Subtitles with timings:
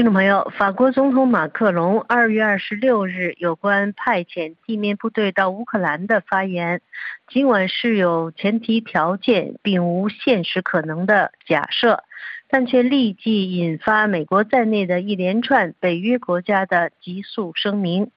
[0.00, 6.80] 听众朋友，法国总统马克龙二月二十六日有关派遣地面部队到乌克兰的发言，
[7.28, 12.02] 尽管是有前提条件，并无现实可能的假设，
[12.48, 18.10] 但却立即引发美国在内的一连串北约国家的急速声明。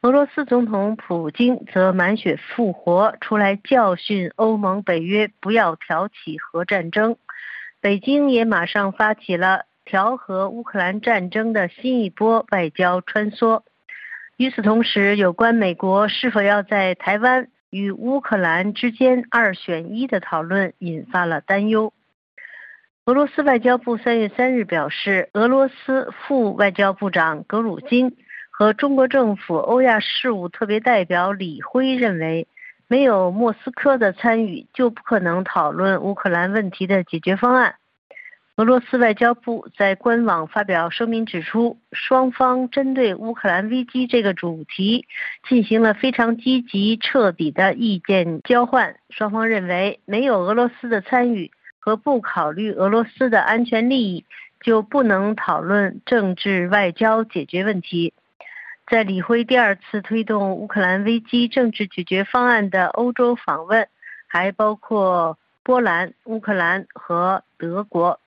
[0.00, 7.18] 俄罗斯总统普京则满血复活，出来教训欧盟、北约不要挑起核战争。
[7.82, 9.66] 北京也马上发起了。
[9.90, 13.62] 调和乌克兰战争的新一波外交穿梭。
[14.36, 21.92] 与此同时，有关美国是否要在台湾与乌克兰之间二选一的讨论引发了担忧。
[23.04, 28.16] 俄罗斯外交部三月三日表示，俄罗斯副外交部长格鲁金
[28.52, 32.46] 和中国政府欧亚事务特别代表李辉认为，
[32.86, 37.74] 没有莫斯科的参与，就不可能讨论乌克兰问题的解决方案。
[38.60, 45.06] 俄罗斯外交部在官网发表声明，指出双方针对乌克兰危机这个主题
[45.48, 48.96] 进行了非常积极、彻底的意见交换。
[49.08, 54.26] 双方认为，没有俄罗斯的参与和不考虑俄罗斯的安全利益，
[54.60, 58.12] 就不能讨论政治外交解决问题。
[58.86, 63.88] 在李辉第二次推动乌克兰危机政治解决方案的欧洲访问，
[64.26, 68.20] 还包括波兰、乌克兰和德国。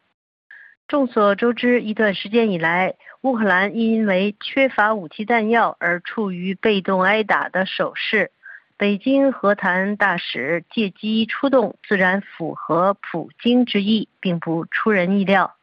[0.93, 8.29] 众所周知，一段时间以来，乌克兰因为缺乏武器弹药而处于被动挨打的守势。
[8.77, 15.55] 北京和谈大使借机出动，自然符合普京之意，并不出人意料。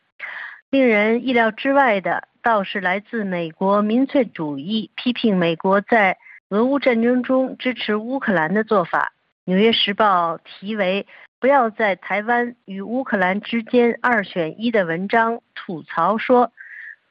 [0.68, 9.12] 令人意料之外的，倒是来自美国民粹主义批评美国在俄乌战争中支持乌克兰的做法。
[9.44, 11.06] 《纽约时报》题为。
[11.40, 16.52] 不要在台湾与乌克兰之间二选一的文章吐槽说，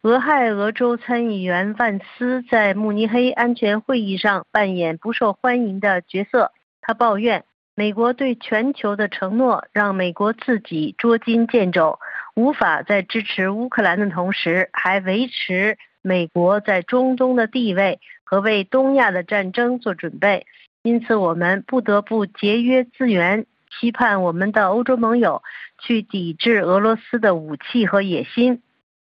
[0.04, 6.52] 俄亥俄州参议员万斯在慕尼黑安全会议上扮演不受欢迎的角色。
[6.80, 11.98] 他抱怨美国对全球的承诺让美国自己捉襟见肘，
[12.36, 20.46] 无法在支持乌克兰的同时还维持美国在中东的地位和为东亚的战争做准备。
[20.84, 23.48] 因此，我们不得不节约资源。
[23.70, 25.44] 期盼我们的欧洲盟友
[25.80, 28.62] 去抵制俄罗斯的武器和野心。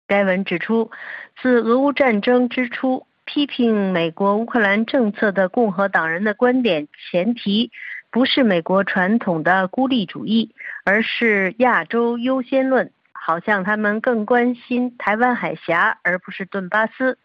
[0.07, 0.91] 该文指出，
[1.41, 7.71] 自俄乌战争之初，批评美国乌克兰政策的共和党人的观点前提
[8.11, 10.55] 不是美国传统的孤立主义，
[10.85, 17.19] 而是亚洲优先论，好像他们更关心台湾海峡而不是顿巴斯。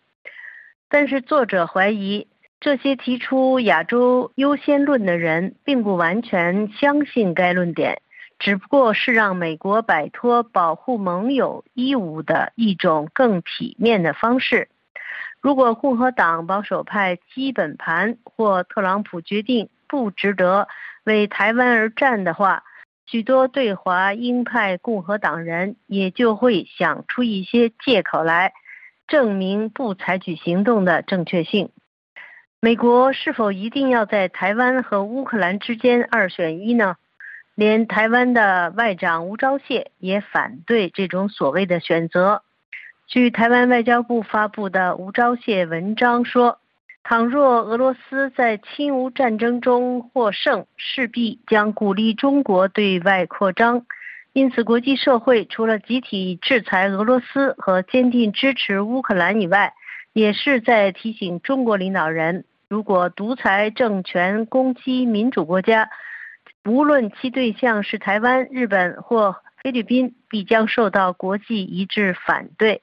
[0.89, 2.27] 但是作者怀疑。
[2.63, 8.01] 这些提出亚洲优先论的人，并不完全相信该论点，
[8.40, 14.69] 只不过是让美国摆脱保护盟友义务的一种更体面的方式。
[15.41, 20.69] 如果共和党保守派基本盘或特朗普决定不值得
[21.03, 22.63] 为台湾而战的话，
[23.06, 28.53] 许多对华鹰派共和党人也就会想出一些借口来，
[29.06, 31.69] 证明不采取行动的正确性。
[32.63, 36.96] 美国是否一定要在台湾和乌克兰之间二选一呢？
[37.56, 42.41] 连台湾的外长吴钊燮也反对这种所谓的选择。
[43.06, 46.57] 据台湾外交部发布的吴钊燮文章说，
[47.03, 53.85] 倘若俄罗斯在亲乌战争中获胜，势必将鼓励中国对外扩张。
[54.31, 59.74] 因此，国际社会除了集体制裁俄罗斯和坚定支持乌克兰以外，
[60.13, 62.45] 也是在提醒中国领导人。
[62.73, 65.91] 如果独裁政权攻击民主国家，
[66.66, 72.81] 无论其对象是台湾、日本或菲律宾，必将受到国际一致反对。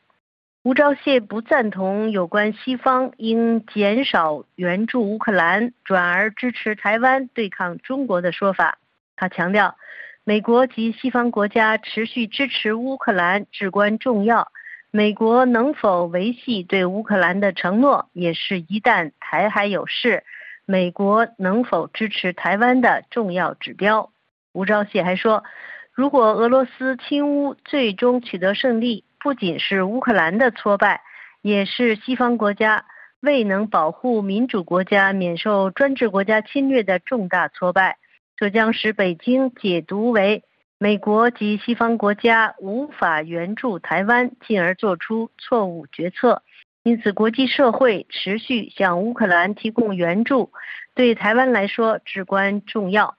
[0.63, 8.79] 吴钊燮不赞同有关西方应减少援助乌克兰，转而支持台湾对抗中国的说法。
[9.17, 9.77] 他强调，
[10.23, 14.53] 美国及西方国家持续支持乌克兰至关重要。
[14.93, 20.25] 美国能否维系对乌克兰的承诺，也是一旦台海有事，
[20.67, 24.11] 美国能否支持台湾的重要指标。
[24.53, 25.45] 吴钊燮还说，
[25.93, 31.03] 如果俄罗斯侵乌最终取得胜利，不仅是乌克兰的挫败，
[31.41, 32.87] 也是西方国家
[33.21, 37.99] 未能保护民主国家免受专制国家侵略的重大挫败。
[38.37, 40.43] 这将使北京解读为。
[40.83, 46.43] 美国及西方国家无法援助台湾，进而做出错误决策。
[46.83, 50.53] 因此，国际社会持续向乌克兰提供援助，
[50.95, 53.17] 对台湾来说至关重要。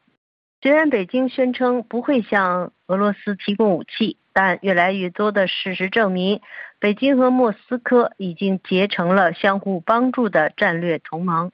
[0.64, 6.42] 虽然北京宣称不会向俄罗斯提供武器，但越来越多的事实证明，
[6.80, 11.52] 北京和莫斯科已经结成了相互帮助的战略同盟。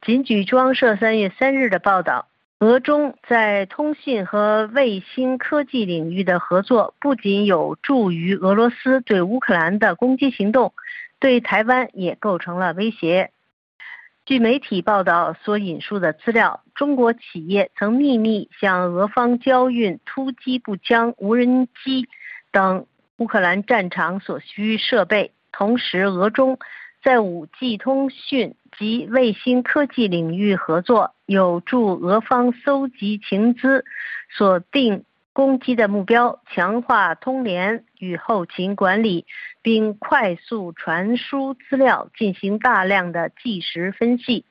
[0.00, 2.26] 仅举中央社三月三日的报道，
[2.58, 10.72] 俄中在通信和卫星科技领域的合作，不仅有助于俄罗斯对乌克兰的攻击行动，
[11.20, 13.30] 对台湾也构成了威胁。
[14.24, 22.08] 据媒体报道所引述的资料，中国企业曾秘密向俄方交运突击步枪、无人机
[22.52, 22.86] 等
[23.18, 25.32] 乌克兰战场所需设备。
[25.52, 26.58] 同时，俄中
[27.02, 33.84] 在 5G 通讯及卫星科技领域合作，有助俄方搜集情资，
[34.30, 35.04] 锁定。
[35.32, 39.26] 攻击的目标，强化通联与后勤管理，
[39.60, 44.46] 并快速传输资料，进行大量的即时分析。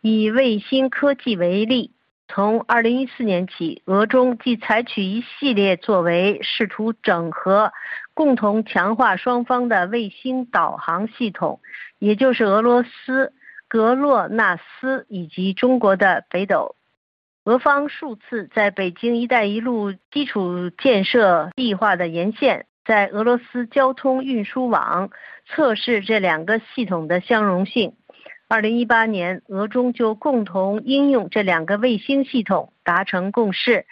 [0.00, 1.92] 以卫星科技为例，
[2.28, 7.72] 从2014年起，俄中即采取一系列作为，试图整合、
[8.14, 11.60] 共同强化双方的卫星导航系统，
[11.98, 13.32] 也就是俄罗斯
[13.68, 16.74] 格洛纳斯以及中国的北斗。
[17.44, 25.10] 俄方数次在北京“一带一路”基础建设计划的沿线，在俄罗斯交通运输网
[25.46, 27.94] 测试这两个系统的相容性。
[28.48, 33.86] 二零一八年，俄中就共同应用这两个卫星系统达成共识。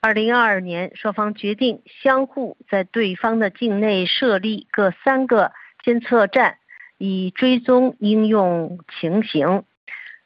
[0.00, 5.52] 二零二二年，双方决定相互在对方的境内设立各三个
[5.84, 6.56] 监测站，
[6.98, 9.62] 以追踪应用情形。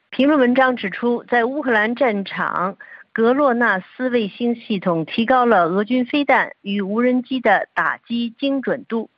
[0.08, 2.78] 评论文章指出，在乌克兰战场，
[3.12, 9.10] 格洛纳斯卫星系统提高了俄军飞弹与无人机的打击精准度。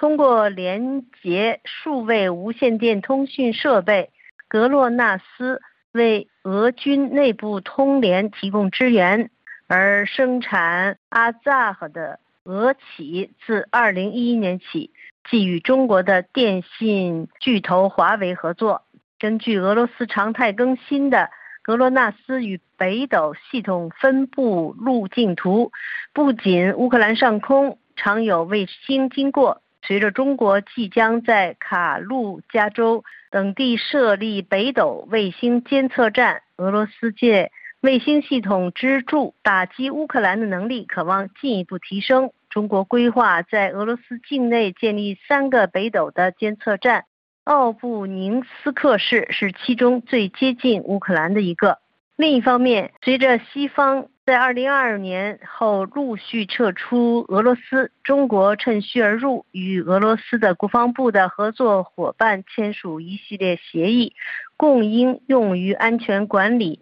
[0.00, 4.08] 通过连接数位无线电通讯设备，
[4.48, 5.60] 格洛纳斯
[5.92, 9.28] 为俄军内部通联提供支援。
[9.68, 14.90] 而生产阿扎赫的俄企自2011年起
[15.28, 18.84] 即与中国的电信巨头华为合作。
[19.18, 21.28] 根据俄罗斯常态更新的
[21.62, 25.72] 格罗纳斯与北斗系统分布路径图，
[26.14, 29.60] 不仅乌克兰上空常有卫星经过，
[29.90, 37.50] 随着中国即将在卡路加州等地设立北斗卫星监测站，俄罗斯借
[37.80, 42.30] 卫星系统支柱打击乌克兰的能力渴望进一步提升。
[42.50, 47.06] 中国规划在俄罗斯境内建立三个北斗的监测站。
[47.42, 51.78] 奥布宁斯克市是其中最接近乌克兰的一个。
[52.14, 64.14] 另一方面，随着西方在2022年后陆续撤出俄罗斯，中国趁虚而入，与俄罗斯的国防部的合作伙伴签署一系列协议，
[64.56, 66.78] 供应用于安全管理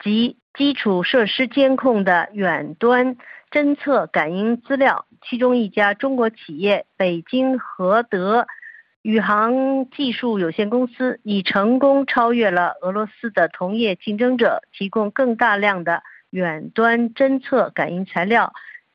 [0.00, 3.16] 及基础设施监控的远端
[3.50, 5.04] 侦测感应资料。
[5.28, 8.46] 其中一家中国企业北京和德。
[9.02, 18.54] 宇航技术有限公司已成功超越了俄罗斯的同业竞争者，提供更大量的远端侦测感应材料，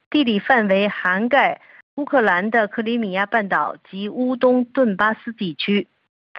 [0.09, 1.61] 地理范围涵盖
[1.95, 5.87] 乌克兰的克里米亚半岛及乌东顿巴斯地区。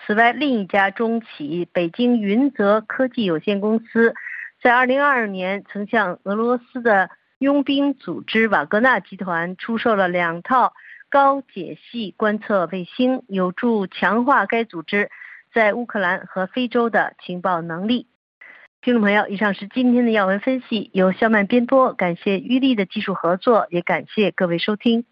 [0.05, 4.13] 此外，另一家中企北京云泽科技有限公司，
[4.61, 10.73] 在2022年曾向俄罗斯的佣兵组织瓦格纳集团出售了两套。
[11.11, 15.11] 高解析观测卫星有助强化该组织
[15.55, 18.09] 在乌克兰和非洲的情报能力。
[18.89, 25.05] 听众朋友，以上是今天的要闻分析，由肖曼编播，感谢玉丽的技术合作，也感谢各位收听。